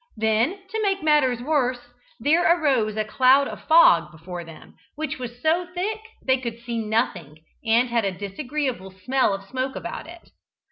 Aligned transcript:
Then, 0.17 0.63
to 0.69 0.81
make 0.81 1.03
matters 1.03 1.43
worse, 1.43 1.91
there 2.19 2.41
arose 2.41 2.97
a 2.97 3.05
cloud 3.05 3.47
of 3.47 3.61
fog 3.67 4.11
before 4.11 4.43
them, 4.43 4.73
which 4.95 5.19
was 5.19 5.39
so 5.43 5.67
thick 5.75 5.99
they 6.25 6.39
could 6.39 6.57
see 6.59 6.83
nothing, 6.83 7.37
and 7.63 7.87
had 7.87 8.03
a 8.03 8.11
disagreeable 8.11 8.89
smell 8.89 9.31
of 9.31 9.43
smoke 9.43 9.75
about 9.75 10.07
it. 10.07 10.31